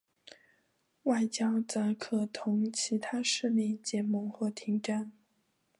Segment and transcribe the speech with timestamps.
[1.03, 5.11] 外交则可同其他势力结盟或停战。